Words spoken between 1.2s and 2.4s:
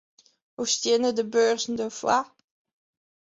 beurzen derfoar?